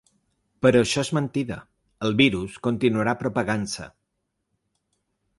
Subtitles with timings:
[0.65, 1.57] Però això és mentida,
[2.07, 3.85] el virus continuarà propagant-se.